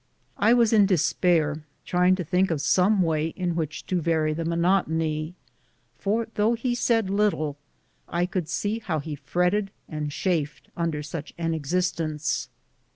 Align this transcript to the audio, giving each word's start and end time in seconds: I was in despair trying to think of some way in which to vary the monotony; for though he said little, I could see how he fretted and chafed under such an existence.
I 0.39 0.53
was 0.55 0.73
in 0.73 0.87
despair 0.87 1.63
trying 1.85 2.15
to 2.15 2.23
think 2.23 2.49
of 2.49 2.59
some 2.59 3.03
way 3.03 3.27
in 3.27 3.55
which 3.55 3.85
to 3.85 4.01
vary 4.01 4.33
the 4.33 4.43
monotony; 4.43 5.35
for 5.99 6.27
though 6.33 6.55
he 6.55 6.73
said 6.73 7.07
little, 7.11 7.55
I 8.09 8.25
could 8.25 8.49
see 8.49 8.79
how 8.79 8.97
he 8.97 9.13
fretted 9.13 9.69
and 9.87 10.11
chafed 10.11 10.69
under 10.75 11.03
such 11.03 11.35
an 11.37 11.53
existence. 11.53 12.49